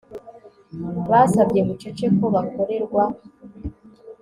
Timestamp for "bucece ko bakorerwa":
1.67-3.03